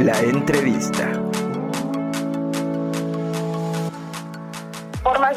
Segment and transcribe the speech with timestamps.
[0.00, 1.19] La entrevista.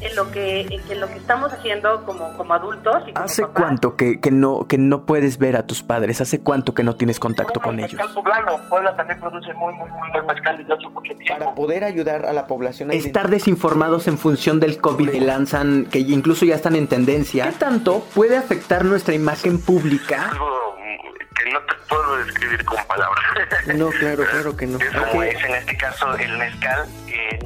[0.00, 3.02] en lo que, en lo que estamos haciendo como, como adultos.
[3.06, 3.62] Y como ¿Hace papás.
[3.62, 6.20] cuánto que, que no, que no puedes ver a tus padres?
[6.20, 8.00] ¿Hace cuánto que no tienes contacto con ellos?
[8.14, 8.58] Poblano.
[8.68, 11.38] Puebla también produce muy, muy, muy buen mezcal desde hace mucho tiempo.
[11.38, 15.86] Para poder ayudar a la población a estar desinformados en función del COVID que lanzan,
[15.86, 17.46] que incluso ya están en tendencia.
[17.46, 20.30] ¿Qué tanto puede afectar nuestra imagen pública?
[20.30, 20.76] Algo
[21.34, 23.24] que no te puedo describir con palabras.
[23.76, 24.78] No, claro, claro que no.
[24.78, 25.24] Es como Ok.
[25.24, 26.86] es en este caso el mezcal,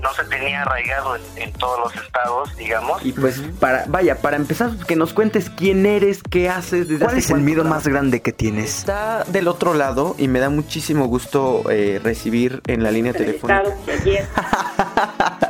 [0.02, 3.04] no se tenía arraigado en, en todos los estados, digamos.
[3.04, 7.18] Y pues para, vaya, para empezar, que nos cuentes quién eres, qué haces, desde ¿Cuál
[7.18, 8.78] es el miedo más grande que tienes?
[8.78, 13.64] Está del otro lado y me da muchísimo gusto eh, recibir en la línea telefónica.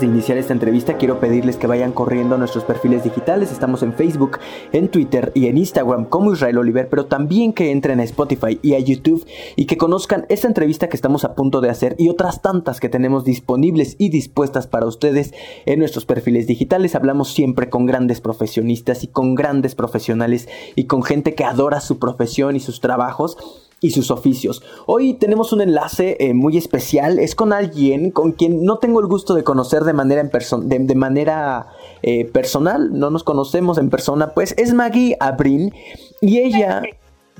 [0.00, 3.50] De iniciar esta entrevista quiero pedirles que vayan corriendo a nuestros perfiles digitales.
[3.50, 4.38] Estamos en Facebook,
[4.72, 8.74] en Twitter y en Instagram como Israel Oliver, pero también que entren a Spotify y
[8.74, 12.42] a YouTube y que conozcan esta entrevista que estamos a punto de hacer y otras
[12.42, 15.32] tantas que tenemos disponibles y dispuestas para ustedes
[15.64, 16.94] en nuestros perfiles digitales.
[16.94, 21.98] Hablamos siempre con grandes profesionistas y con grandes profesionales y con gente que adora su
[21.98, 23.38] profesión y sus trabajos
[23.80, 24.62] y sus oficios.
[24.86, 29.06] Hoy tenemos un enlace eh, muy especial, es con alguien con quien no tengo el
[29.06, 31.66] gusto de conocer de manera, en perso- de, de manera
[32.02, 35.74] eh, personal, no nos conocemos en persona, pues es Maggie Abrin
[36.20, 36.82] y ella...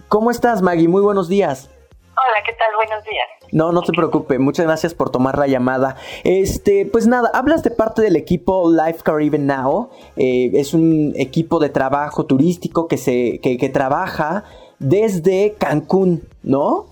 [0.09, 0.89] ¿Cómo estás Maggie?
[0.89, 1.71] Muy buenos días.
[2.19, 2.69] Hola, ¿qué tal?
[2.77, 3.27] Buenos días.
[3.51, 5.97] No, no te preocupes, muchas gracias por tomar la llamada.
[6.23, 9.89] Este, pues nada, hablas de parte del equipo Life Caribbean Now.
[10.17, 14.45] eh, es un equipo de trabajo turístico que se, que, que trabaja
[14.79, 16.87] desde Cancún, ¿no?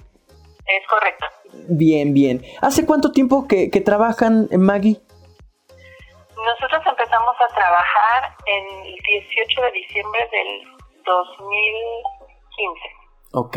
[0.67, 1.27] Es correcto.
[1.69, 2.43] Bien, bien.
[2.61, 5.01] ¿Hace cuánto tiempo que, que trabajan, Maggie?
[6.37, 10.65] Nosotros empezamos a trabajar en el 18 de diciembre del
[11.05, 12.81] 2015.
[13.33, 13.57] Ok,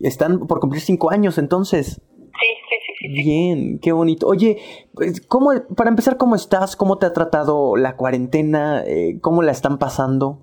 [0.00, 2.00] están por cumplir cinco años entonces.
[2.18, 3.06] Sí, sí, sí, sí.
[3.06, 3.12] sí.
[3.22, 4.26] Bien, qué bonito.
[4.26, 4.60] Oye,
[4.94, 6.74] pues, ¿cómo, para empezar, ¿cómo estás?
[6.74, 8.82] ¿Cómo te ha tratado la cuarentena?
[8.86, 10.38] Eh, ¿Cómo la están pasando?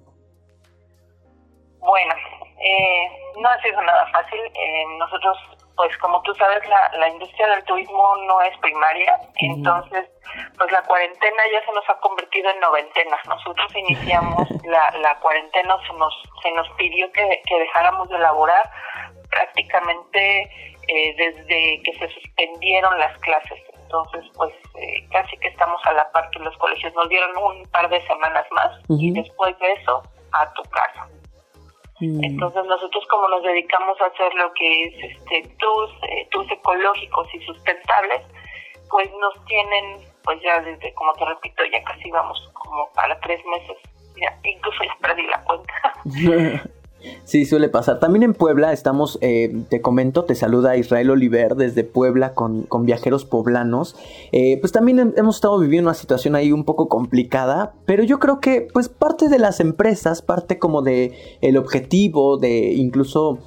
[1.80, 2.14] Bueno,
[2.62, 4.40] eh, no ha sido nada fácil.
[4.40, 5.38] Eh, nosotros,
[5.76, 10.10] pues como tú sabes, la, la industria del turismo no es primaria, entonces,
[10.58, 13.18] pues la cuarentena ya se nos ha convertido en noventena.
[13.28, 16.14] Nosotros iniciamos la, la cuarentena, se nos,
[16.44, 18.70] se nos pidió que, que dejáramos de laborar
[19.30, 20.42] prácticamente
[20.88, 23.60] eh, desde que se suspendieron las clases.
[23.84, 27.64] Entonces, pues eh, casi que estamos a la par que los colegios nos dieron un
[27.72, 31.08] par de semanas más y después de eso a tu casa.
[32.00, 32.24] Mm.
[32.24, 37.28] Entonces nosotros como nos dedicamos a hacer lo que es este tours, eh, tours ecológicos
[37.34, 38.22] y sustentables,
[38.90, 43.40] pues nos tienen, pues ya desde, como te repito, ya casi vamos como para tres
[43.46, 43.78] meses,
[44.16, 45.94] ya, incluso ya perdí la cuenta.
[47.24, 48.00] Sí, suele pasar.
[48.00, 52.86] También en Puebla estamos, eh, te comento, te saluda Israel Oliver desde Puebla con, con
[52.86, 53.96] viajeros poblanos.
[54.32, 58.40] Eh, pues también hemos estado viviendo una situación ahí un poco complicada, pero yo creo
[58.40, 63.40] que pues parte de las empresas, parte como de el objetivo, de incluso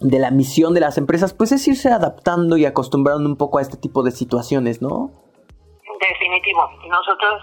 [0.00, 3.62] de la misión de las empresas, pues es irse adaptando y acostumbrando un poco a
[3.62, 5.10] este tipo de situaciones, ¿no?
[6.00, 6.68] Definitivo.
[6.88, 7.40] Nosotros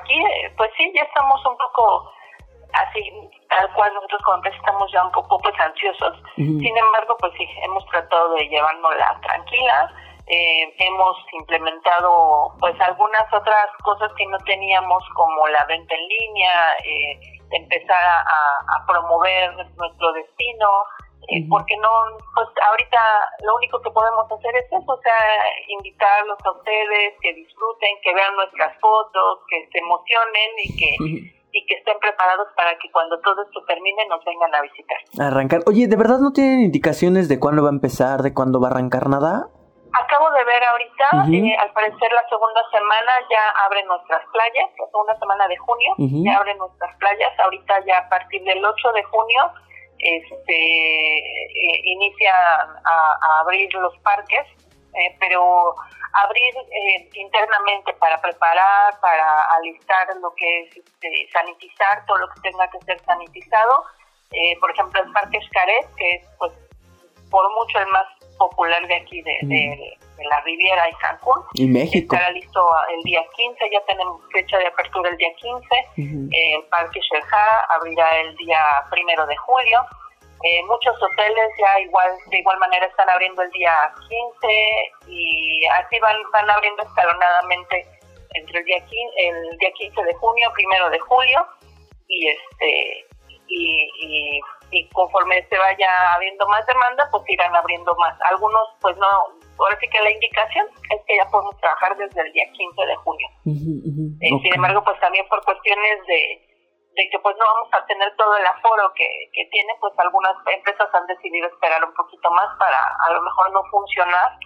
[0.00, 0.14] aquí,
[0.56, 2.10] pues sí, ya estamos un poco
[2.74, 6.16] así, tal cual nosotros como empresa estamos ya un poco pues ansiosos.
[6.36, 9.90] Sin embargo, pues sí, hemos tratado de llevárnosla tranquila.
[10.26, 16.72] Eh, hemos implementado pues algunas otras cosas que no teníamos como la venta en línea,
[16.82, 20.68] eh, empezar a, promover nuestro destino,
[21.28, 21.90] eh, porque no,
[22.34, 23.00] pues ahorita
[23.44, 28.14] lo único que podemos hacer es eso, o sea, invitarlos a ustedes, que disfruten, que
[28.14, 33.18] vean nuestras fotos, que se emocionen y que y que estén preparados para que cuando
[33.20, 34.98] todo esto termine nos vengan a visitar.
[35.20, 35.60] Arrancar.
[35.66, 38.70] Oye, ¿de verdad no tienen indicaciones de cuándo va a empezar, de cuándo va a
[38.72, 39.46] arrancar nada?
[39.94, 44.86] Acabo de ver ahorita, eh, al parecer la segunda semana ya abren nuestras playas, la
[44.90, 49.04] segunda semana de junio ya abren nuestras playas, ahorita ya a partir del 8 de
[49.04, 49.52] junio
[49.98, 54.44] este eh, inicia a, abrir los parques,
[54.94, 55.76] eh, pero
[56.14, 62.40] abrir eh, internamente para preparar, para alistar lo que es este, sanitizar, todo lo que
[62.42, 63.84] tenga que ser sanitizado.
[64.30, 66.52] Eh, por ejemplo, el Parque Xcaret, que es pues
[67.30, 68.06] por mucho el más
[68.38, 69.98] popular de aquí, de, de,
[70.30, 71.42] la Riviera y Cancún.
[71.54, 72.14] Y México.
[72.14, 72.60] Estará listo
[72.96, 75.66] el día 15, ya tenemos fecha de apertura el día 15.
[75.96, 77.46] el Parque Shelha
[77.76, 79.80] abrirá el día primero de julio.
[80.44, 83.90] Eh, muchos hoteles ya igual de igual manera están abriendo el día
[84.38, 84.52] 15
[85.08, 87.86] y así van van abriendo escalonadamente
[88.34, 91.46] entre el día 15, el día 15 de junio, primero de julio
[92.08, 93.06] y este
[93.48, 93.88] y,
[94.70, 98.14] y, conforme se vaya habiendo más demanda pues irán abriendo más.
[98.28, 99.06] Algunos pues no,
[99.58, 102.96] ahora sí que la indicación es que ya podemos trabajar desde el día 15 de
[102.96, 103.28] junio.
[103.46, 106.53] Eh, sin embargo pues también por cuestiones de
[106.94, 110.34] de que pues no vamos a tener todo el aforo que, que tiene, pues algunas
[110.46, 114.38] empresas han decidido esperar un poquito más para a lo mejor no funcionar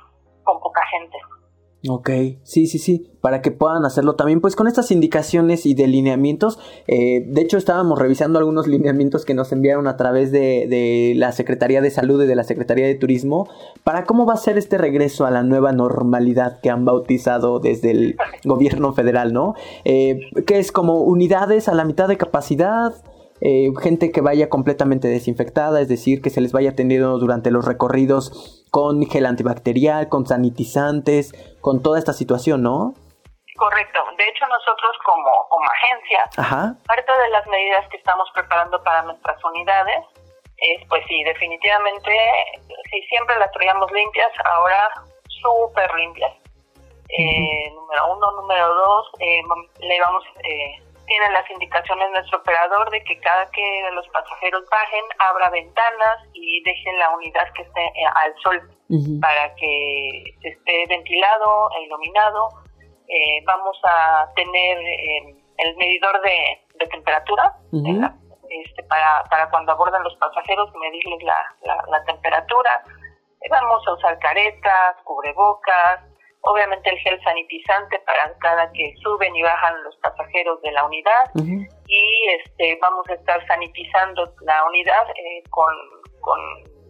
[0.45, 1.19] con poca gente.
[1.87, 2.11] Ok,
[2.43, 6.59] sí, sí, sí, para que puedan hacerlo también, pues con estas indicaciones y delineamientos.
[6.89, 11.81] Eh, de hecho, estábamos revisando algunos lineamientos que nos enviaron a través de, la Secretaría
[11.81, 13.49] de Salud y de la Secretaría de Turismo
[13.85, 17.93] para cómo va a ser este regreso a la nueva normalidad que han bautizado desde
[17.93, 19.55] el gobierno federal, ¿no?
[19.85, 22.93] Eh, que es como unidades a la mitad de capacidad,
[23.41, 27.65] eh, gente que vaya completamente desinfectada, es decir, que se les vaya atendiendo durante los
[27.65, 32.95] recorridos con gel antibacterial, con sanitizantes, con toda esta situación, ¿no?
[33.57, 33.99] Correcto.
[34.17, 39.43] De hecho, nosotros como, como agencia, parte de las medidas que estamos preparando para nuestras
[39.45, 40.05] unidades
[40.57, 42.11] es, pues sí, definitivamente,
[42.91, 44.91] si siempre las traíamos limpias, ahora
[45.29, 46.33] súper limpias.
[47.11, 49.41] eh, número uno, número dos, eh,
[49.81, 55.05] le vamos eh, tiene las indicaciones nuestro operador de que cada que los pasajeros bajen,
[55.19, 58.61] abra ventanas y dejen la unidad que esté eh, al sol
[59.21, 62.49] para que esté ventilado e iluminado.
[63.09, 66.61] Eh, vamos a tener eh, el medidor de,
[66.91, 71.37] temperatura este, para, para cuando abordan los pasajeros, medirles la,
[71.89, 72.83] la temperatura.
[73.51, 76.01] vamos a usar caretas, cubrebocas,
[76.49, 81.25] obviamente el gel sanitizante para cada que suben y bajan los pasajeros de la unidad.
[81.87, 85.73] Y este vamos a estar sanitizando la unidad eh, con,
[86.21, 86.41] con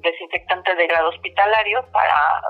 [0.01, 2.43] desinfectante de grado hospitalario para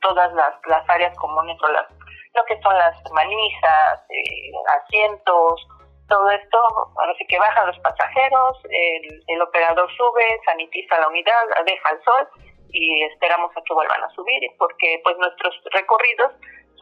[0.00, 1.86] todas las, las áreas comunes o las
[2.34, 5.68] lo que son las manijas, eh, asientos,
[6.08, 6.58] todo esto,
[6.96, 12.02] ahora sí que bajan los pasajeros, el, el operador sube, sanitiza la unidad, deja el
[12.02, 12.28] sol
[12.72, 16.32] y esperamos a que vuelvan a subir porque pues nuestros recorridos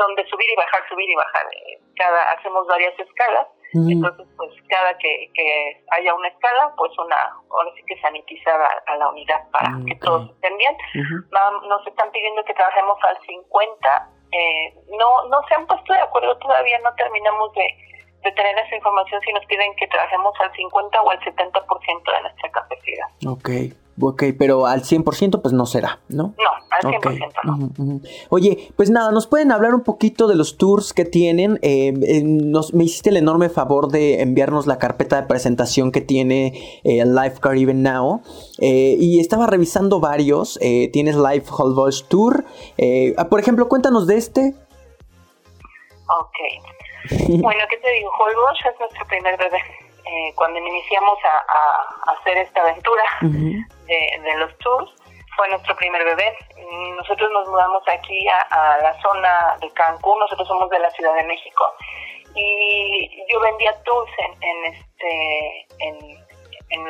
[0.00, 1.46] son de subir y bajar, subir y bajar.
[1.96, 7.70] Cada hacemos varias escalas, entonces pues cada que, que haya una escala, pues una ahora
[7.76, 10.76] sí que sanitizar a, la unidad para que todos estén bien.
[11.68, 14.10] nos están pidiendo que trabajemos al 50.
[14.32, 17.66] Eh, no no se han puesto de acuerdo todavía, no terminamos de,
[18.22, 22.22] de tener esa información si nos piden que trabajemos al 50 o al 70% de
[22.22, 23.06] nuestra capacidad.
[23.26, 23.76] Ok.
[24.00, 26.34] Ok, pero al 100% pues no será, ¿no?
[26.38, 28.00] No, al 100% no.
[28.30, 31.58] Oye, pues nada, ¿nos pueden hablar un poquito de los tours que tienen?
[31.62, 36.80] Eh, nos, me hiciste el enorme favor de enviarnos la carpeta de presentación que tiene
[36.84, 38.22] eh, Life Caribbean Now.
[38.58, 40.58] Eh, y estaba revisando varios.
[40.92, 42.44] tienes Life Holbox Tour.
[43.16, 44.54] Ah, por ejemplo, cuéntanos de este.
[46.08, 47.10] Ok.
[47.28, 48.10] bueno, ¿qué te digo?
[48.18, 49.89] Holbox es nuestro primer bebé.
[50.10, 54.90] Eh, cuando iniciamos a, hacer esta aventura de, los tours,
[55.36, 56.36] fue nuestro primer bebé.
[56.96, 61.24] Nosotros nos mudamos aquí a, la zona de Cancún, nosotros somos de la Ciudad de
[61.24, 61.64] México,
[62.34, 66.30] y yo vendía tours en, en este en,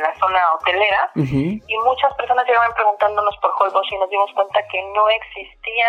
[0.01, 4.83] la zona hotelera y muchas personas llegaban preguntándonos por Holbox y nos dimos cuenta que
[4.83, 5.87] no existía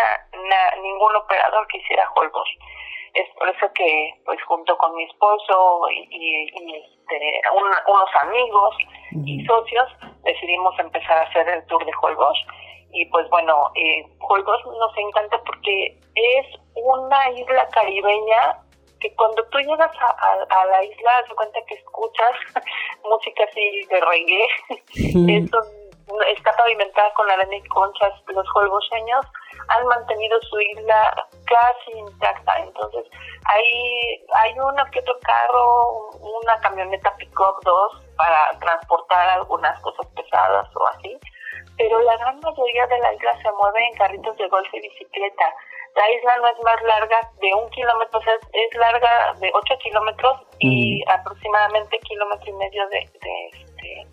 [0.82, 2.48] ningún operador que hiciera Holbox.
[3.14, 8.76] Es por eso que, pues, junto con mi esposo y, este, unos amigos
[9.26, 9.88] y socios,
[10.24, 12.38] decidimos empezar a hacer el tour de Holbox.
[12.94, 18.58] Y pues bueno, eh, Holbox nos encanta porque es una isla caribeña
[19.00, 22.32] que cuando tú llegas a, la isla, se cuenta que escuchas
[23.04, 24.46] música así de reggae.
[26.34, 28.12] Está pavimentada con arena y conchas.
[28.28, 29.24] Los holboseños
[29.68, 32.58] han mantenido su isla casi intacta.
[32.58, 33.04] Entonces,
[33.44, 40.68] hay, hay uno que otro carro, una camioneta pick-up 2 para transportar algunas cosas pesadas
[40.74, 41.18] o así.
[41.76, 45.54] Pero la gran mayoría de la isla se mueve en carritos de golf y bicicleta
[45.94, 49.74] la isla no es más larga de un kilómetro, o sea, es, larga de 8
[49.82, 54.06] kilómetros y aproximadamente kilómetro y medio de, de, este,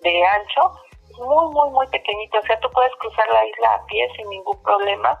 [0.00, 0.72] de ancho.
[1.18, 4.60] Muy, muy, muy pequeñito, o sea, tú puedes cruzar la isla a pie sin ningún
[4.62, 5.18] problema.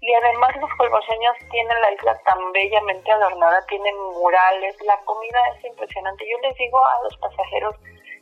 [0.00, 5.64] Y además los colboseños tienen la isla tan bellamente adornada, tienen murales, la comida es
[5.64, 6.24] impresionante.
[6.26, 7.76] Yo les digo a los pasajeros,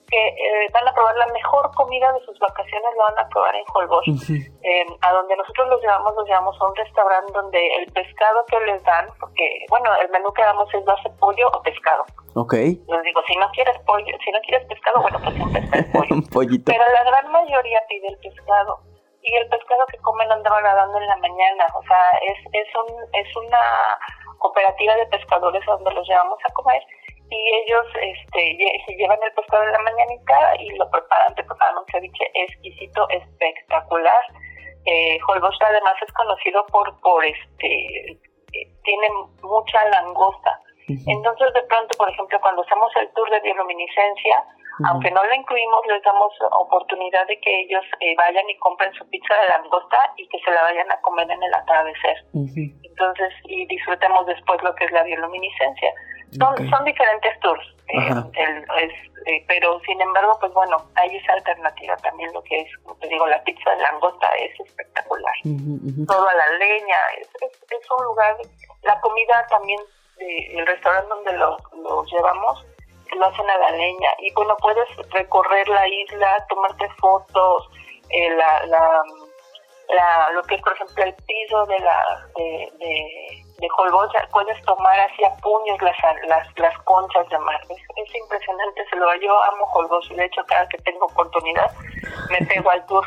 [0.09, 3.55] que eh, van a probar la mejor comida de sus vacaciones, lo van a probar
[3.55, 4.31] en Holbox.
[4.31, 8.59] Eh, a donde nosotros los llevamos, los llevamos a un restaurante donde el pescado que
[8.61, 12.05] les dan, porque, bueno, el menú que damos es base pollo o pescado.
[12.35, 12.55] Ok.
[12.55, 16.15] Les digo, si no quieres pollo, si no quieres pescado, bueno, pues un pescado pollo.
[16.15, 16.73] un pollito.
[16.73, 18.81] Pero la gran mayoría pide el pescado.
[19.21, 21.67] Y el pescado que comen andaba nadando en la mañana.
[21.75, 23.61] O sea, es, es, un, es una
[24.39, 26.81] cooperativa de pescadores donde los llevamos a comer
[27.31, 28.57] y ellos este,
[28.87, 33.09] se llevan el pescado en la mañanita y lo preparan, te preparan un ceviche exquisito,
[33.11, 34.23] espectacular.
[34.87, 35.19] Eh,
[35.61, 39.09] además es conocido por, por este, eh, tiene
[39.43, 40.61] mucha langosta.
[40.89, 44.45] Entonces de pronto, por ejemplo, cuando hacemos el tour de bioluminiscencia,
[44.87, 49.05] aunque no lo incluimos, les damos oportunidad de que ellos eh, vayan y compren su
[49.11, 52.17] pizza de langosta y que se la vayan a comer en el atardecer.
[52.33, 55.93] Entonces, y disfrutemos después lo que es la bioluminiscencia.
[56.37, 58.65] Son, son diferentes tours, eh,
[59.27, 63.09] eh, pero sin embargo, pues bueno, hay esa alternativa también, lo que es, como te
[63.09, 65.35] digo, la pizza de langosta es espectacular.
[66.07, 67.29] Todo a la leña, es,
[67.71, 68.37] es, un lugar,
[68.83, 69.81] la comida también,
[70.19, 72.67] el restaurante donde lo, lo llevamos,
[73.17, 77.71] lo hacen a la leña y bueno, puedes recorrer la isla, tomarte fotos,
[78.11, 79.03] eh, la, la,
[79.95, 84.61] la, lo que es por ejemplo el piso de la de, de de Holbox puedes
[84.63, 85.97] tomar así a puños las,
[86.29, 87.61] las, las conchas de mar.
[87.69, 91.71] Es, impresionante, se lo yo amo Holbox y de hecho cada que tengo oportunidad
[92.31, 93.05] me pego al tour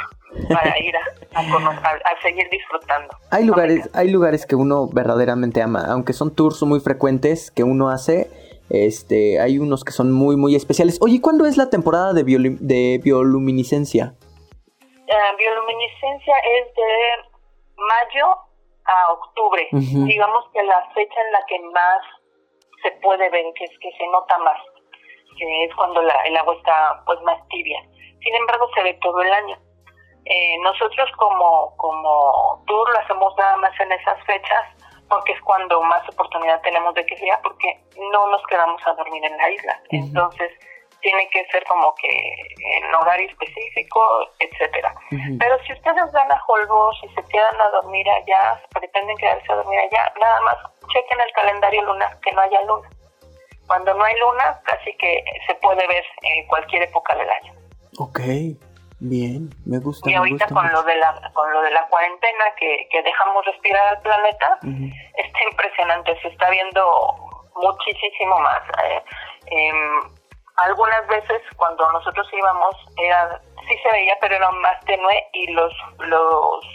[0.53, 3.09] para ir a, a, seguir disfrutando.
[3.31, 7.89] Hay lugares, hay lugares que uno verdaderamente ama, aunque son tours muy frecuentes que uno
[7.89, 8.29] hace.
[8.69, 10.97] Este, hay unos que son muy, muy especiales.
[11.01, 14.13] Oye, ¿cuándo es la temporada de, de bioluminiscencia?
[14.21, 17.31] Uh, bioluminiscencia es de
[17.75, 18.50] mayo
[18.91, 19.67] a octubre.
[19.71, 22.01] Digamos que la fecha en la que más
[22.83, 24.57] se puede ver, que es que se nota más,
[25.37, 27.79] que es cuando la, el agua está pues más tibia.
[28.19, 29.57] Sin embargo, se ve todo el año.
[30.25, 34.65] Eh, nosotros como, como tour lo hacemos nada más en esas fechas
[35.11, 39.23] porque es cuando más oportunidad tenemos de que sea, porque no nos quedamos a dormir
[39.25, 39.79] en la isla.
[39.89, 40.51] Entonces,
[41.01, 44.01] tiene que ser como que en horario específico,
[44.39, 44.93] etcétera.
[45.39, 49.55] Pero si ustedes van a Holbox y se quedan a dormir allá, pretenden quedarse a
[49.55, 50.57] dormir allá, nada más
[50.93, 52.89] chequen el calendario lunar que no haya luna.
[53.67, 57.53] Cuando no hay luna, casi que se puede ver en cualquier época del año.
[57.99, 58.19] Ok,
[58.99, 60.09] bien, me gusta.
[60.09, 63.95] Y ahorita con lo de la con lo de la cuarentena que, que dejamos respirar
[63.95, 64.59] al planeta,
[65.15, 66.83] está impresionante, se está viendo
[67.55, 68.61] muchísimo más.
[68.83, 69.03] Eh,
[69.47, 70.20] em,
[70.61, 75.73] algunas veces cuando nosotros íbamos era sí se veía pero era más tenue y los
[75.99, 76.65] los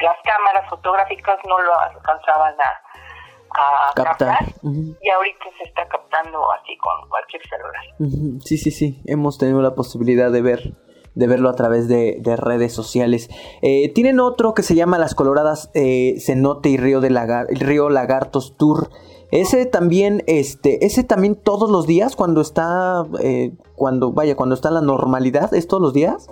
[0.00, 7.08] las cámaras fotográficas no lo alcanzaban a, captar, y ahorita se está captando así con
[7.08, 8.40] cualquier celular.
[8.44, 9.00] Sí sí sí.
[9.06, 10.74] Hemos tenido la posibilidad de ver
[11.14, 13.28] de verlo a través de, redes sociales.
[13.62, 17.88] Eh, tienen otro que se llama Las Coloradas eh, Cenote y Río, de Lagar Río
[17.90, 18.90] Lagartos Tour.
[19.30, 24.70] Ese también, este, ese también todos los días cuando está, eh, cuando, vaya, cuando está
[24.70, 26.30] la normalidad, ¿es todos los días?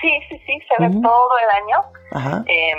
[0.00, 2.44] Sí, sí, sí, se ve todo el año.
[2.46, 2.74] Eh,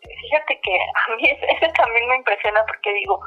[0.00, 3.20] fíjate que a mí ese, también me impresiona porque digo,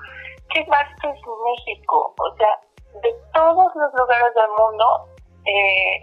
[0.54, 2.14] qué vasto es México.
[2.20, 2.60] O sea,
[3.02, 4.86] de todos los lugares del mundo,
[5.46, 6.02] eh,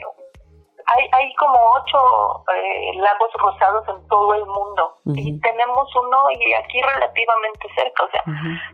[0.87, 6.53] hay, hay como ocho eh, lagos rosados en todo el mundo y tenemos uno y
[6.55, 8.05] aquí relativamente cerca.
[8.05, 8.23] O sea,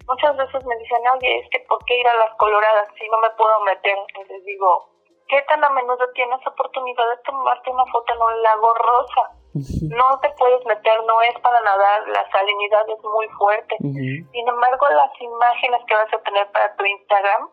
[0.06, 3.18] muchas veces me dicen, oye, es que ¿por qué ir a las coloradas si no
[3.18, 3.96] me puedo meter?
[4.08, 4.90] Entonces digo,
[5.28, 9.40] ¿qué tan a menudo tienes oportunidad de tomarte una foto en un lago rosa?
[9.52, 13.76] No te puedes meter, no es para nadar, la salinidad es muy fuerte.
[13.80, 17.48] Sin embargo, las imágenes que vas a tener para tu Instagram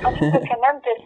[0.00, 0.98] son impresionantes.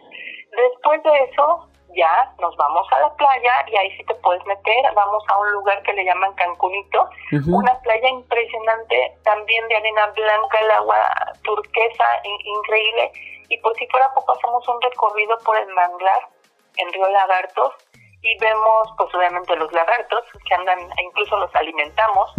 [0.51, 4.93] Después de eso, ya nos vamos a la playa y ahí sí te puedes meter.
[4.93, 7.09] Vamos a un lugar que le llaman Cancunito,
[7.47, 13.11] una playa impresionante, también de arena blanca, el agua turquesa, increíble.
[13.49, 16.27] Y por si fuera poco, hacemos un recorrido por el manglar
[16.77, 17.73] en Río Lagartos
[18.21, 22.33] y vemos pues obviamente los lagartos que andan, incluso los alimentamos,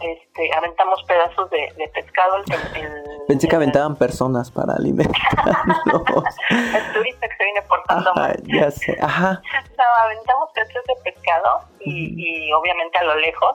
[0.00, 2.36] este, aventamos pedazos de, pescado.
[2.36, 5.22] El, Pensé que aventaban personas para alimentarlos.
[6.50, 8.42] el turista que se viene portando mal.
[8.46, 9.42] Ya sé, ajá.
[9.76, 13.54] No, aventamos pedazos de pescado y, obviamente a lo lejos,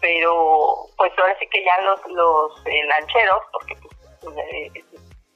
[0.00, 3.76] pero pues ahora sí que ya los, los eh, lancheros, porque
[4.20, 4.84] pues, eh,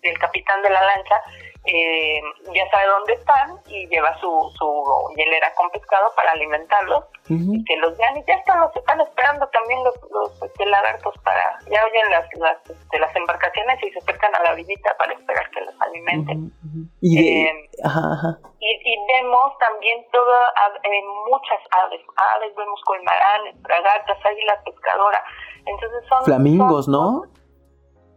[0.02, 1.14] el capitán de la lancha
[1.68, 2.20] eh,
[2.54, 7.76] ya sabe dónde están y lleva su, su hielera con pescado para alimentarlos y que
[7.76, 11.84] los vean y ya están, los están esperando también los, los este, lagartos para, ya
[11.84, 15.60] oyen las, las, este, las embarcaciones y se acercan a la orillita para esperar que
[15.60, 16.52] los alimenten.
[17.02, 17.68] ¿Y, eh,
[18.60, 20.40] Y, vemos también toda,
[20.84, 25.22] eh, muchas aves, aves, vemos colmaranes, fragatas, águilas pescadoras,
[25.66, 26.24] entonces son...
[26.24, 27.24] Flamingos, ¿no?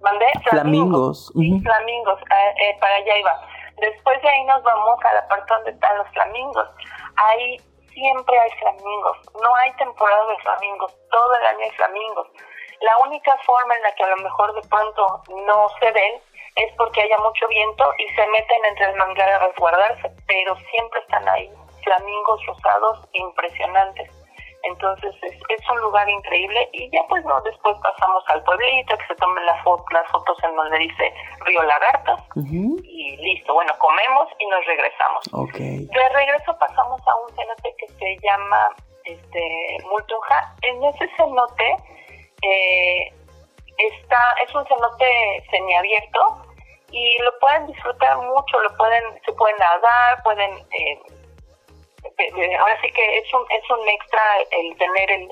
[0.02, 0.28] ¿Mandé?
[0.50, 1.32] Flamingos.
[1.34, 3.42] Flamingos, eh, eh, para allá iba.
[3.78, 6.68] Después de ahí nos vamos a la parte donde están los flamingos.
[7.16, 7.58] Ahí
[7.94, 9.18] siempre hay flamingos.
[9.42, 10.94] No hay temporada de flamingos.
[11.10, 12.28] Todo el año hay flamingos.
[12.82, 16.22] La única forma en la que a lo mejor de pronto no se ven
[16.56, 21.00] es porque haya mucho viento y se meten entre el manglar a resguardarse, pero siempre
[21.02, 21.50] están ahí.
[21.84, 24.21] Flamingos rosados impresionantes.
[24.64, 29.16] Entonces es, un lugar increíble y ya pues no, después pasamos al pueblito, que se
[29.16, 29.58] tomen las,
[29.92, 31.14] las fotos en donde dice
[31.46, 32.20] Río Lagartos
[32.84, 35.24] y listo, bueno, comemos y nos regresamos.
[35.32, 35.86] Okay.
[35.86, 38.70] De regreso pasamos a un cenote que se llama
[39.06, 40.56] este Multunja.
[40.62, 41.76] En ese cenote
[42.44, 43.14] eh,
[43.78, 46.20] está, es un cenote semiabierto
[46.92, 50.52] y lo pueden disfrutar mucho, lo pueden, se pueden nadar, pueden...
[50.52, 51.21] Eh,
[52.60, 55.28] ahora sí que es un, es un extra el tener el,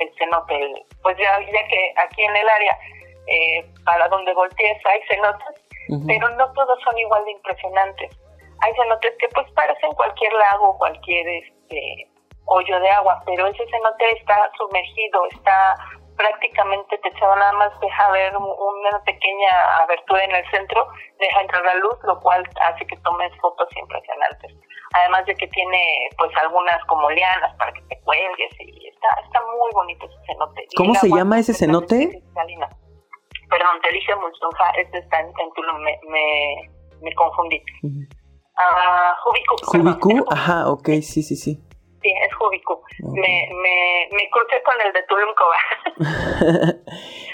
[0.00, 2.78] el, cenote, pues ya, ya que aquí en el área,
[3.26, 5.64] eh, para donde voltees hay cenotes,
[6.06, 8.16] pero no todos son igual de impresionantes.
[8.60, 12.08] Hay cenotes que pues parecen cualquier lago, cualquier este
[12.46, 15.74] hoyo de agua, pero ese cenote está sumergido, está
[16.16, 20.86] prácticamente techado, nada más deja ver una pequeña abertura en el centro,
[21.18, 24.52] deja entrar la luz, lo cual hace que tomes fotos impresionantes
[24.94, 29.40] además de que tiene pues algunas como lianas para que te cuelgues y está, está
[29.40, 30.66] muy bonito ese cenote.
[30.76, 32.22] ¿Cómo se llama ese cenote?
[33.50, 36.70] Perdón, te dije Mulsunja, este está en, Tulum, me, me,
[37.02, 37.62] me confundí.
[38.56, 40.24] Ah, Jubicu.
[40.30, 41.60] ajá, ok, sí, sí, sí.
[42.04, 42.82] Sí, es Jubicu.
[43.14, 45.32] Me, me, me crucé con el de Tulum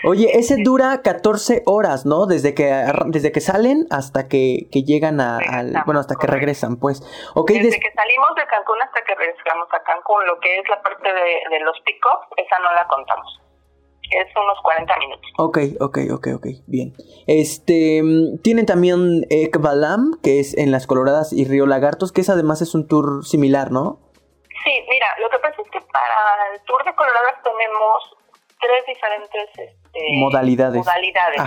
[0.05, 2.27] Oye, ese dura 14 horas, ¿no?
[2.27, 2.71] Desde que
[3.07, 7.03] desde que salen hasta que, que llegan a, al, bueno, hasta que regresan, pues.
[7.35, 10.81] Okay, desde que salimos de Cancún hasta que regresamos a Cancún, lo que es la
[10.81, 13.41] parte de, de los picos, esa no la contamos.
[14.03, 15.31] Es unos 40 minutos.
[15.37, 16.95] Ok, ok, ok, ok, bien.
[17.27, 18.03] Este,
[18.45, 22.77] tienen también Ekbalam, que es en las Coloradas y Río Lagartos, que es además es
[22.77, 24.10] un tour similar, ¿no?
[24.65, 28.17] Sí, mira, lo que pasa es que para el Tour de Coloradas tenemos
[28.61, 30.77] tres diferentes este, modalidades.
[30.77, 31.41] modalidades.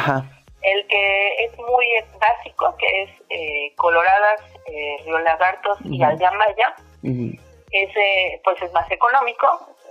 [0.61, 1.87] El que es muy
[2.19, 6.73] básico, que es eh, Coloradas, eh, Río Lagartos y Allamaya.
[7.03, 9.47] Ese pues es más económico.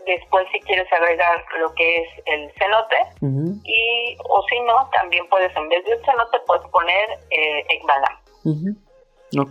[0.06, 2.96] Después si quieres agregar lo que es el cenote
[3.64, 7.64] y o si no, también puedes en vez del cenote puedes poner eh,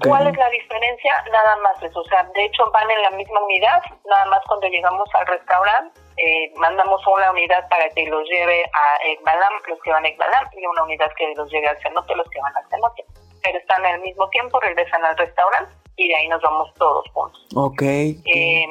[0.03, 1.23] ¿Cuál es la diferencia?
[1.31, 4.67] Nada más eso, o sea, de hecho van en la misma unidad, nada más cuando
[4.67, 9.91] llegamos al restaurante eh, mandamos una unidad para que los lleve a Ekbalam, los que
[9.91, 12.67] van a Ekbalam, y una unidad que los lleve al cenote, los que van al
[12.69, 13.05] cenote.
[13.41, 17.47] Pero están al mismo tiempo, regresan al restaurante y de ahí nos vamos todos juntos.
[17.55, 17.81] Ok.
[17.81, 18.67] Eh,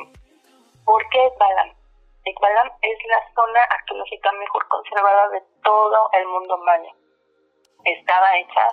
[0.84, 1.74] ¿Por qué Ekbalam?
[2.24, 6.92] Ekbalam es la zona arqueológica mejor conservada de todo el mundo maya.
[7.84, 8.68] Estaba hecha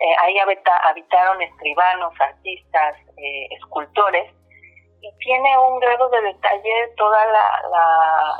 [0.00, 4.32] eh, ahí habitaron escribanos, artistas, eh, escultores,
[5.00, 7.26] y tiene un grado de detalle todas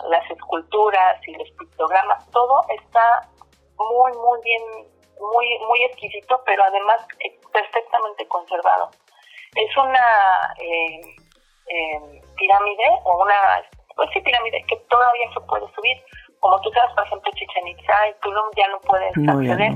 [0.09, 3.29] las esculturas y los pictogramas, todo está
[3.77, 4.89] muy, muy bien
[5.21, 7.07] muy, muy exquisito, pero además
[7.53, 8.91] perfectamente conservado.
[9.55, 11.01] Es una eh,
[11.67, 13.63] eh, pirámide o una,
[13.97, 15.97] pues sí, pirámide que todavía se puede subir.
[16.41, 19.73] Como tú sabes, por ejemplo, Chichen Itza y Tulum ya no puedes acceder.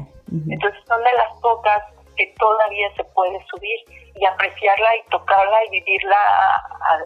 [0.48, 1.82] Entonces son de las pocas
[2.16, 3.80] que todavía se puede subir
[4.14, 6.16] y apreciarla y tocarla y vivirla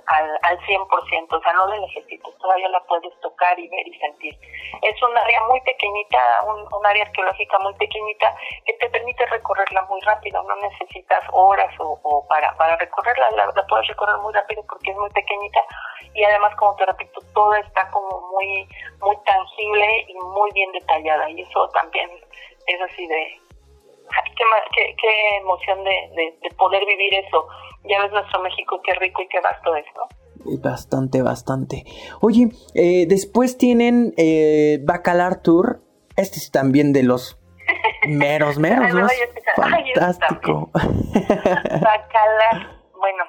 [0.07, 0.87] al, al, 100%,
[1.31, 4.37] o sea, no la necesitas, todavía la puedes tocar y ver y sentir.
[4.83, 10.01] Es un área muy pequeñita, un, área arqueológica muy pequeñita que te permite recorrerla muy
[10.01, 14.91] rápido, no necesitas horas o, para, para recorrerla, la, la, puedes recorrer muy rápido porque
[14.91, 15.61] es muy pequeñita
[16.15, 18.69] y además, como te repito, todo está como muy,
[19.01, 22.11] muy tangible y muy bien detallada y eso también
[22.67, 23.46] es así de
[24.75, 27.47] qué, qué, emoción de, poder vivir eso.
[27.85, 30.09] Ya ves nuestro México, qué rico y qué vasto es, ¿no?
[30.63, 31.85] Bastante, bastante.
[32.21, 35.81] Oye, eh, después tienen eh, Bacalar Tour.
[36.17, 37.39] Este es también de los
[38.07, 39.09] meros, meros, ¿no?
[39.57, 40.71] Fantástico.
[40.73, 43.25] Bacalar, bueno,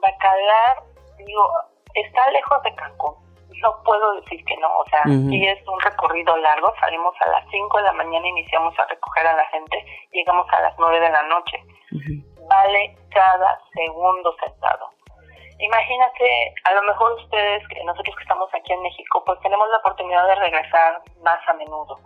[0.00, 0.84] Bacalar,
[1.18, 1.46] digo,
[1.94, 3.31] está lejos de Cancún
[3.62, 7.44] no puedo decir que no, o sea, sí es un recorrido largo, salimos a las
[7.50, 11.10] 5 de la mañana, iniciamos a recoger a la gente, llegamos a las 9 de
[11.10, 11.62] la noche.
[12.48, 14.90] Vale cada segundo sentado.
[15.58, 20.26] Imagínate, a lo mejor ustedes, nosotros que estamos aquí en México, pues tenemos la oportunidad
[20.26, 21.98] de regresar más a menudo.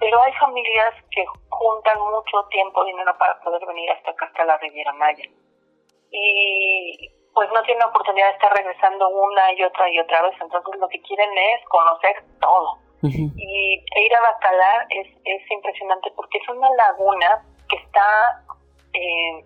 [0.00, 4.58] Pero hay familias que juntan mucho tiempo, dinero para poder venir hasta acá, hasta la
[4.58, 5.24] Riviera Maya.
[6.10, 10.34] Y pues no tienen la oportunidad de estar regresando una y otra y otra vez,
[10.40, 12.78] entonces lo que quieren es conocer todo.
[13.02, 18.42] Y ir a Bacalar es, es impresionante porque es una laguna que está
[18.92, 19.44] eh,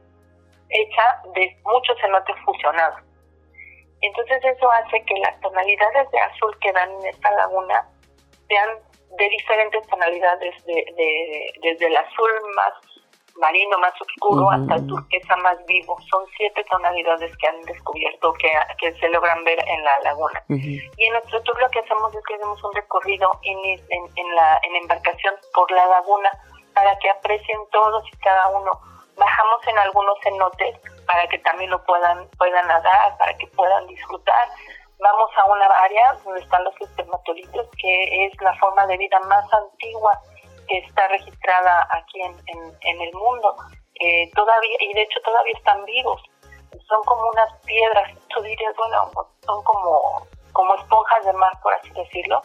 [0.70, 3.00] hecha de muchos cenotes fusionados.
[4.00, 7.88] Entonces eso hace que las tonalidades de azul que dan en esta laguna
[8.48, 8.70] sean
[9.16, 12.93] de diferentes tonalidades, de, de, desde el azul más
[13.40, 15.96] marino más oscuro hasta el turquesa más vivo.
[16.10, 20.42] Son siete tonalidades que han descubierto que, que se logran ver en la laguna.
[20.48, 23.80] Y en nuestro tour lo que hacemos es que hacemos un recorrido en,
[24.16, 26.30] en, la, en embarcación por la laguna
[26.74, 28.70] para que aprecien todos y cada uno.
[29.16, 34.48] Bajamos en algunos cenotes para que también lo puedan, puedan nadar, para que puedan disfrutar.
[34.98, 39.44] Vamos a una área donde están los espermatolitos, que es la forma de vida más
[39.52, 40.18] antigua
[40.68, 42.35] que está registrada aquí en,
[42.81, 43.55] en, el mundo.
[44.00, 46.20] Eh, todavía, y de hecho todavía están vivos.
[46.88, 51.90] Son como unas piedras, tú dirías, bueno, son como, como esponjas de mar, por así
[51.90, 52.40] decirlo,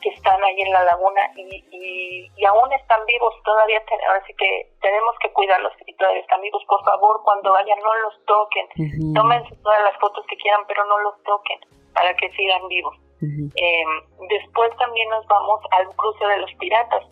[0.00, 4.68] que están ahí en la laguna y, y, aún están vivos, todavía ahora sí que
[4.80, 6.62] tenemos que cuidarlos y todavía están vivos.
[6.68, 10.98] Por favor, cuando vayan no los toquen, tómense todas las fotos que quieran, pero no
[10.98, 11.60] los toquen
[11.94, 12.96] para que sigan vivos.
[13.22, 13.84] Eh,
[14.28, 17.04] después también nos vamos al cruce de los piratas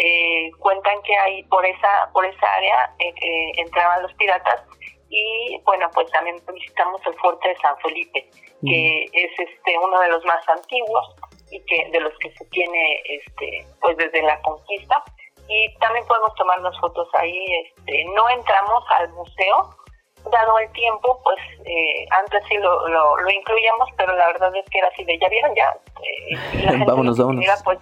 [0.00, 4.62] eh, cuentan que ahí por esa por esa área eh, eh, entraban los piratas
[5.08, 8.30] y bueno pues también visitamos el fuerte de San Felipe
[8.64, 11.16] que es este uno de los más antiguos
[11.50, 15.02] y que de los que se tiene este pues desde la conquista.
[15.48, 19.70] Y también podemos tomarnos fotos ahí este no entramos al museo
[20.30, 21.38] dado el tiempo pues
[22.10, 25.54] antes sí lo, lo, incluíamos pero la verdad es que era así de ya vieron
[25.54, 25.74] ya
[26.86, 27.78] vámonos vámonos pues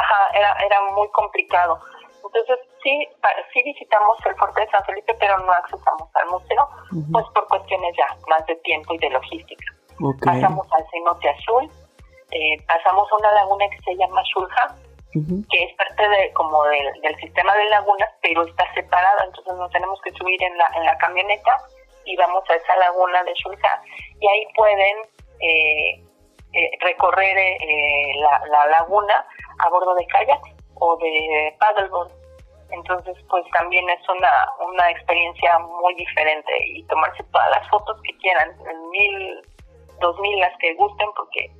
[0.00, 1.80] ajá, era, era muy complicado.
[2.24, 3.08] Entonces sí,
[3.52, 6.68] sí visitamos el fuerte de San Felipe, pero no accesamos al museo,
[7.12, 9.64] pues por cuestiones ya más de tiempo y de logística.
[10.24, 11.70] Pasamos al cenote azul,
[12.30, 14.76] eh, pasamos a una laguna que se llama Shulja,
[15.12, 19.70] que es parte de como del, del, sistema de lagunas, pero está separada, entonces nos
[19.72, 21.56] tenemos que subir en la, en la camioneta
[22.04, 23.82] y vamos a esa laguna de Shulja
[24.20, 24.96] y ahí pueden
[25.40, 26.04] eh,
[26.52, 27.36] eh, recorrer
[28.20, 29.26] la, la laguna
[29.64, 30.40] a bordo de kayak
[30.74, 32.10] o de paddleboard.
[32.70, 34.30] Entonces, pues también es una,
[34.72, 38.48] una experiencia muy diferente y tomarse todas las fotos que quieran,
[38.90, 39.42] mil,
[40.00, 41.50] dos mil, las que gusten, porque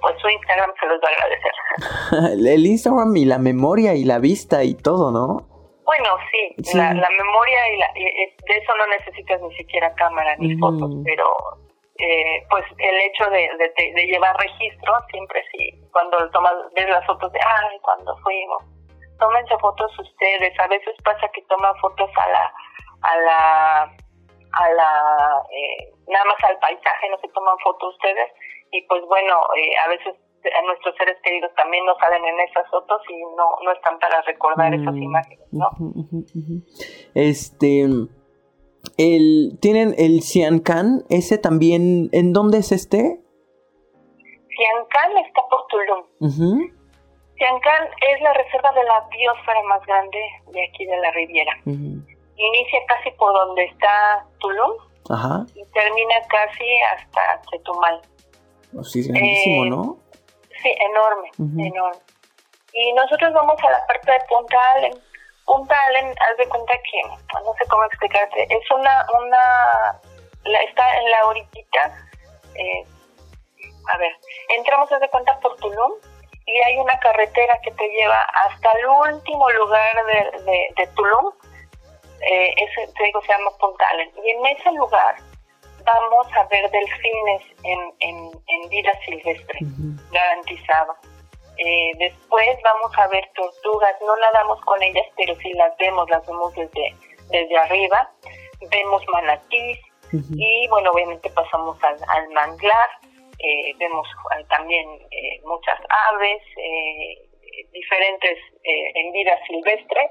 [0.00, 2.48] pues su Instagram se los va a agradecer.
[2.54, 5.46] El Instagram y la memoria y la vista y todo, ¿no?
[5.84, 10.56] Bueno, sí, La, la, memoria y, la, de eso no necesitas ni siquiera cámara ni
[10.56, 11.26] fotos, pero
[12.00, 13.50] eh, pues el hecho de,
[13.94, 18.62] de, llevar registro, siempre sí, cuando tomas, ves las fotos de, ay, cuando fuimos,
[19.18, 22.52] tómense fotos ustedes, a veces pasa que toman fotos a la,
[23.02, 23.82] a la,
[24.52, 28.30] a la, eh, nada más al paisaje, no se toman fotos ustedes,
[28.72, 32.66] y pues bueno, eh, a veces a nuestros seres queridos también no salen en esas
[32.70, 35.68] fotos y no, no están para recordar esas mm, imágenes, ¿no?
[37.14, 37.84] Este
[39.00, 43.20] el, tienen el Ciancán, ese también, ¿en dónde es este?
[44.56, 46.70] Ciancán está por Tulum.
[47.36, 50.18] Siancán es la reserva de la biosfera más grande
[50.52, 51.52] de aquí de la Riviera.
[51.64, 54.72] Inicia casi por donde está Tulum
[55.54, 58.00] y termina casi hasta Chetumal.
[58.76, 59.96] Oh, sí, es grandísimo, Eh, ¿no?
[60.62, 61.30] Sí, enorme,
[61.66, 61.98] enorme.
[62.72, 64.92] Y nosotros vamos a la parte de Punta Allen.
[65.50, 67.08] Punta Allen, haz de cuenta que,
[67.44, 70.00] no sé cómo explicarte, es una, una,
[70.44, 72.06] la, está en la orillita,
[72.54, 72.84] eh,
[73.92, 74.12] a ver,
[74.56, 75.92] entramos, haz de cuenta, por Tulum
[76.46, 81.32] y hay una carretera que te lleva hasta el último lugar de, de, de Tulum,
[82.20, 84.12] eh, ese, te digo, se llama Punta Allen.
[84.24, 85.16] Y en ese lugar
[85.84, 89.58] vamos a ver delfines en, en, en vida silvestre,
[90.12, 90.94] garantizado.
[91.62, 96.26] Eh, después vamos a ver tortugas, no nadamos con ellas, pero sí las vemos, las
[96.26, 96.94] vemos desde,
[97.30, 98.10] desde arriba.
[98.70, 99.78] Vemos manatís
[100.12, 102.90] y, bueno, obviamente pasamos al, al manglar.
[103.38, 105.78] Eh, vemos eh, también eh, muchas
[106.12, 106.42] aves,
[107.72, 110.10] diferentes en vida silvestre.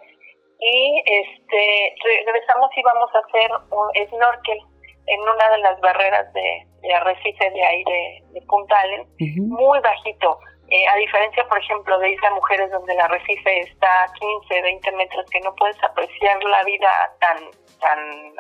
[0.60, 4.60] Y este regresamos y vamos a hacer un snorkel
[5.08, 9.08] en una de las barreras de, de arrecife de ahí de, de Punta Allen,
[9.48, 10.40] muy bajito.
[10.72, 14.92] Eh, a diferencia, por ejemplo, de Isla Mujeres, donde el arrecife está a 15, 20
[14.94, 17.38] metros, que no puedes apreciar la vida tan
[17.80, 18.00] tan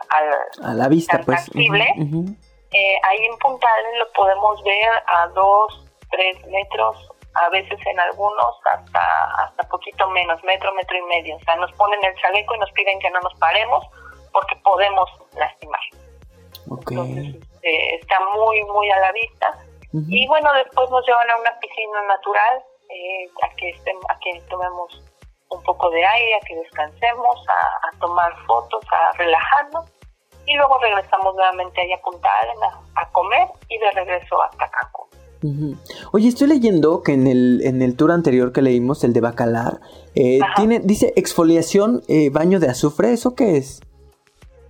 [0.09, 1.45] al- A la vista, tan pues.
[1.45, 1.85] tangible,
[2.71, 7.99] eh, ahí en Punta Allen lo podemos ver a 2, 3 metros, a veces en
[7.99, 9.01] algunos hasta
[9.45, 11.35] hasta poquito menos, metro, metro y medio.
[11.35, 13.83] O sea, nos ponen el chaleco y nos piden que no nos paremos
[14.33, 15.81] porque podemos lastimar.
[16.69, 16.91] Ok.
[16.91, 19.57] Entonces, eh, está muy, muy a la vista.
[19.91, 24.39] Y bueno, después nos llevan a una piscina natural, eh, a, que estemos, a que
[24.49, 25.01] tomemos
[25.49, 29.85] un poco de aire, a que descansemos, a, a tomar fotos, a relajarnos.
[30.45, 32.63] Y luego regresamos nuevamente ahí a Punta Allen
[32.95, 35.79] a, comer y de regreso hasta Cancún.
[36.11, 39.79] Oye, estoy leyendo que en el, en el tour anterior que leímos, el de Bacalar,
[40.15, 43.79] eh, tiene, dice exfoliación, eh, baño de azufre, ¿eso qué es?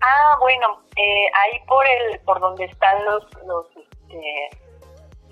[0.01, 4.49] Ah, bueno, eh, ahí por el por donde están los los este,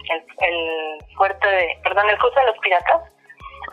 [0.09, 3.01] el, el fuerte de, perdón, el cruce de los piratas,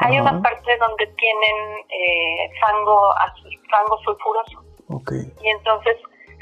[0.00, 3.14] hay una parte donde tienen eh, fango
[3.70, 4.64] fango sulfuroso.
[5.42, 5.96] Y entonces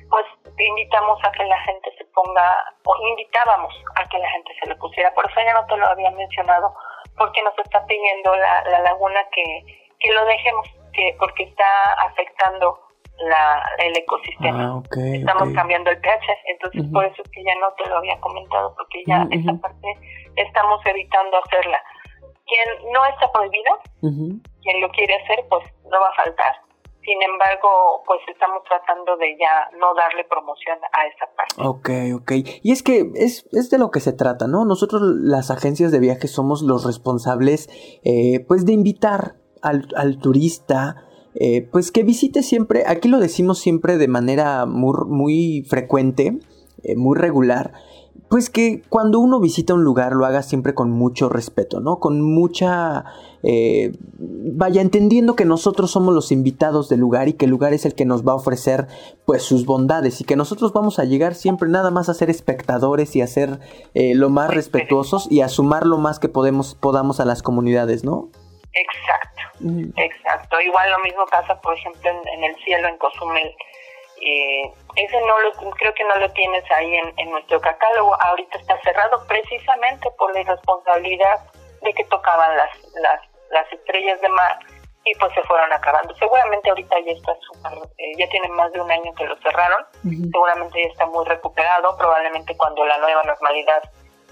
[0.08, 0.26] pues
[0.58, 4.76] invitamos a que la gente se ponga o invitábamos a que la gente se le
[4.76, 6.74] pusiera, por eso ya no te lo había mencionado
[7.16, 12.78] porque nos está pidiendo la, la laguna que, que lo dejemos, que porque está afectando
[13.18, 14.64] la, el ecosistema.
[14.64, 14.82] Ah.
[15.14, 18.74] Estamos cambiando el pH, entonces por eso es que ya no te lo había comentado,
[18.76, 19.88] porque ya Ujú, esa parte
[20.36, 21.78] estamos evitando hacerla.
[22.44, 26.54] Quien no está prohibido, quien lo quiere hacer, pues no va a faltar.
[27.04, 31.56] Sin embargo, pues estamos tratando de ya no darle promoción a esa parte.
[31.58, 32.32] Ok, ok.
[32.62, 34.64] Y es que es, es de lo que se trata, ¿no?
[34.64, 37.68] Nosotros las agencias de viajes somos los responsables,
[38.04, 43.58] eh, pues, de invitar al, al turista, eh, pues, que visite siempre, aquí lo decimos
[43.58, 46.38] siempre de manera muy, muy frecuente,
[46.82, 47.72] eh, muy regular,
[48.28, 51.98] pues que cuando uno visita un lugar lo haga siempre con mucho respeto, ¿no?
[51.98, 53.04] Con mucha...
[53.42, 57.84] eh, vaya entendiendo que nosotros somos los invitados del lugar y que el lugar es
[57.84, 58.86] el que nos va a ofrecer
[59.26, 63.14] pues sus bondades y que nosotros vamos a llegar siempre nada más a ser espectadores
[63.16, 63.60] y a ser
[63.92, 68.02] eh, lo más respetuosos y a sumar lo más que podemos, podamos a las comunidades,
[68.02, 68.30] ¿no?
[68.72, 69.41] Exacto,
[69.96, 70.60] exacto.
[70.60, 73.54] Igual lo mismo pasa, por ejemplo, en, en el cielo, en Cozumel.
[74.20, 78.14] Eh, ese no lo, creo que no lo tienes ahí en, en nuestro catálogo.
[78.22, 81.40] Ahorita está cerrado precisamente por la irresponsabilidad
[81.82, 83.20] de que tocaban las, las,
[83.50, 84.58] las estrellas de mar
[85.04, 86.14] y pues se fueron acabando.
[86.16, 89.84] Seguramente ahorita ya está súper, eh, ya tiene más de un año que lo cerraron.
[90.02, 91.96] Seguramente ya está muy recuperado.
[91.96, 93.82] Probablemente cuando la nueva normalidad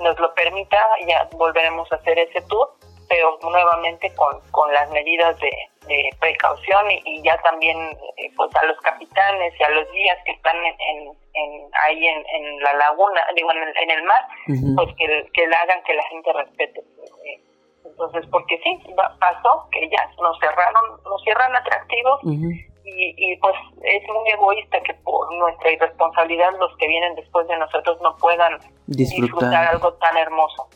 [0.01, 2.71] nos lo permita, ya volveremos a hacer ese tour,
[3.11, 5.51] pero nuevamente con, con las medidas de,
[5.89, 7.77] de precaución y, y ya también
[8.17, 12.07] eh, pues a los capitanes y a los guías que están en, en, en- ahí
[12.07, 14.25] en, en la laguna, digo en el, en el mar,
[14.77, 16.81] pues que, que le hagan que la gente respete.
[16.81, 17.41] eh,
[17.85, 18.81] Entonces, porque sí,
[19.19, 22.21] pasó que ya nos cerraron, nos cierran atractivos.
[22.85, 27.57] Y, y pues es muy egoísta que por nuestra irresponsabilidad los que vienen después de
[27.59, 29.67] nosotros no puedan disfrutar, Disfrutar.
[29.69, 30.67] algo tan hermoso.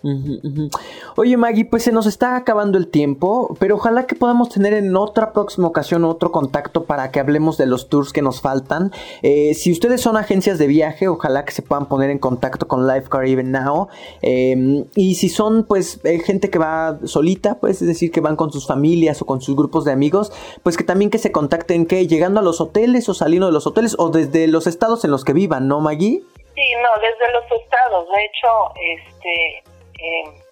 [1.16, 4.94] Oye Maggie, pues se nos está acabando el tiempo, pero ojalá que podamos tener en
[4.96, 8.92] otra próxima ocasión otro contacto para que hablemos de los tours que nos faltan.
[9.22, 12.86] Eh, si ustedes son agencias de viaje, ojalá que se puedan poner en contacto con
[12.86, 13.88] Life Caribbean Now.
[14.22, 18.36] Eh, y si son pues eh, gente que va solita, pues es decir, que van
[18.36, 21.86] con sus familias o con sus grupos de amigos, pues que también que se contacten,
[21.86, 25.10] que llegando a los hoteles o saliendo de los hoteles o desde los estados en
[25.10, 26.22] los que vivan, ¿no Maggie?
[26.54, 28.06] Sí, no, desde los estados.
[28.08, 28.48] De hecho,
[28.80, 29.64] este,
[30.02, 30.44] eh,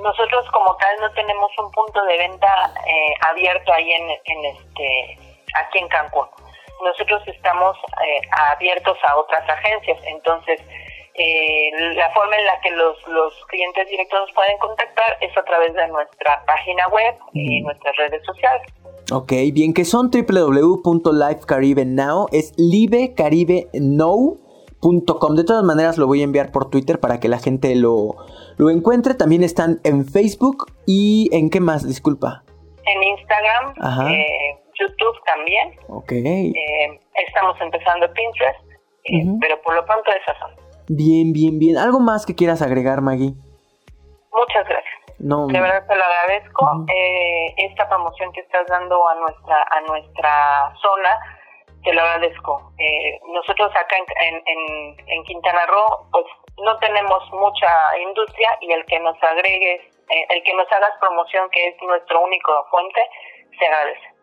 [0.00, 5.18] nosotros como tal no tenemos un punto de venta eh, abierto ahí en, en este
[5.54, 6.26] aquí en Cancún.
[6.82, 8.20] Nosotros estamos eh,
[8.52, 10.60] abiertos a otras agencias, entonces
[11.14, 15.42] eh, la forma en la que los, los clientes directos nos pueden contactar es a
[15.44, 18.70] través de nuestra página web y nuestras redes sociales.
[19.12, 25.36] Ok, bien, que son www.lifecaribenow, es livecaribenow.com.
[25.36, 28.16] De todas maneras lo voy a enviar por Twitter para que la gente lo,
[28.56, 29.14] lo encuentre.
[29.14, 32.42] También están en Facebook y en qué más, disculpa.
[32.84, 33.74] En Instagram,
[34.10, 35.70] eh, YouTube también.
[35.88, 36.10] Ok.
[36.12, 38.58] Eh, estamos empezando Pinterest,
[39.04, 40.50] eh, pero por lo pronto esas son.
[40.88, 41.78] Bien, bien, bien.
[41.78, 43.34] ¿Algo más que quieras agregar, Maggie?
[44.32, 44.85] Muchas gracias.
[45.18, 45.46] No.
[45.46, 46.84] De verdad te lo agradezco.
[46.92, 51.18] eh, esta promoción que estás dando a nuestra a nuestra zona,
[51.82, 52.72] te lo agradezco.
[52.78, 56.26] Eh, nosotros acá en, en, en, Quintana Roo, pues
[56.58, 61.48] no tenemos mucha industria y el que nos agregues, eh, el que nos hagas promoción,
[61.50, 63.00] que es nuestro único fuente,
[63.58, 64.15] se agradece.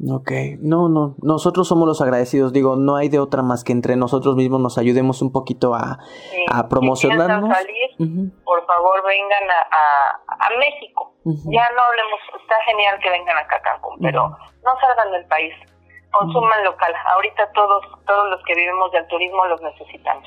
[0.00, 0.30] Ok,
[0.60, 4.36] no, no, nosotros somos los agradecidos, digo, no hay de otra más que entre nosotros
[4.36, 5.98] mismos nos ayudemos un poquito a,
[6.30, 7.50] Sí, a promocionarnos.
[7.50, 11.14] Si salir, por favor vengan a, a, a México.
[11.24, 15.52] Ya no hablemos, está genial que vengan acá a Cancún, pero no salgan del país.
[16.12, 16.94] Consuman local.
[17.14, 20.26] Ahorita todos todos los que vivimos del turismo los necesitamos.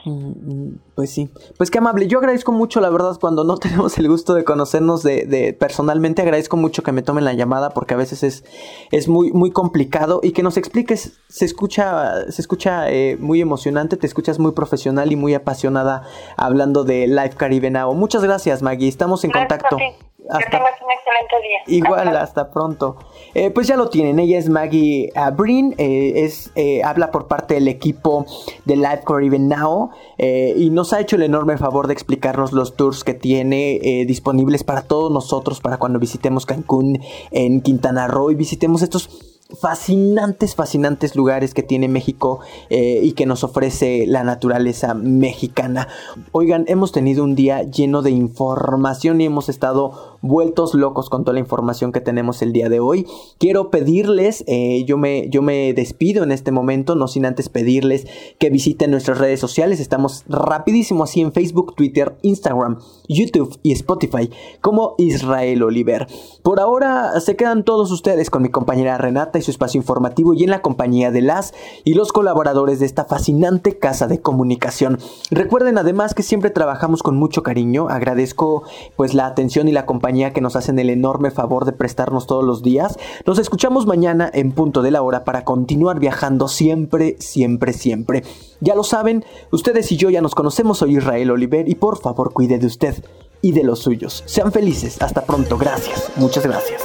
[0.95, 2.08] Pues sí, pues qué amable.
[2.08, 6.21] Yo agradezco mucho, la verdad, cuando no tenemos el gusto de conocernos de, de personalmente,
[6.21, 8.43] agradezco mucho que me tomen la llamada porque a veces es,
[8.91, 11.19] es muy, muy complicado y que nos expliques.
[11.30, 16.04] Se escucha, se escucha eh, muy emocionante, te escuchas muy profesional y muy apasionada
[16.36, 17.93] hablando de Life Caribe Now.
[17.93, 18.89] Muchas gracias, Maggie.
[18.89, 19.77] Estamos en Gracias contacto.
[20.21, 21.60] Que tengas un excelente día.
[21.77, 22.95] Igual, Hasta- hasta pronto.
[23.34, 27.27] Eh, pues ya lo tienen, ella es Maggie uh, Breen, eh, es, eh, habla por
[27.27, 28.25] parte del equipo
[28.65, 32.75] de Live Caribbean Now eh, y nos ha hecho el enorme favor de explicarnos los
[32.75, 36.99] tours que tiene eh, disponibles para todos nosotros para cuando visitemos Cancún
[37.31, 43.26] en Quintana Roo y visitemos estos fascinantes, fascinantes lugares que tiene México eh, y que
[43.26, 45.88] nos ofrece la naturaleza mexicana.
[46.32, 51.34] Oigan, hemos tenido un día lleno de información y hemos estado vueltos locos con toda
[51.34, 53.08] la información que tenemos el día de hoy.
[53.40, 58.08] Quiero pedirles, eh, yo, me, yo me despido en este momento, no sin antes pedirles
[58.40, 59.80] que visiten nuestras redes sociales.
[59.80, 62.80] Estamos rapidísimo así en Facebook, Twitter, Instagram,
[63.13, 64.30] YouTube y Spotify
[64.62, 66.08] como Israel Oliver.
[66.43, 70.43] Por ahora se quedan todos ustedes con mi compañera Renata y su espacio informativo y
[70.43, 75.00] en la compañía de las y los colaboradores de esta fascinante casa de comunicación.
[75.30, 77.88] Recuerden además que siempre trabajamos con mucho cariño.
[77.89, 78.63] Agradezco
[78.95, 82.43] pues la atención y la compañía que nos hacen el enorme favor de prestarnos todos
[82.43, 82.97] los días.
[83.26, 88.24] Nos escuchamos mañana en punto de la hora para continuar viajando siempre, siempre, siempre.
[88.60, 92.32] Ya lo saben, ustedes y yo ya nos conocemos, soy Israel Oliver y por favor
[92.32, 93.01] cuide de usted
[93.42, 94.24] y de los suyos.
[94.26, 96.82] Sean felices, hasta pronto, gracias, muchas gracias.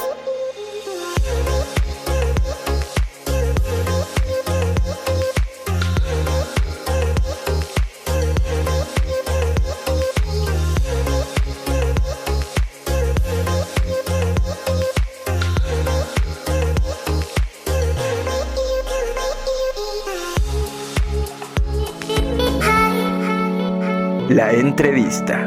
[24.29, 25.46] La entrevista.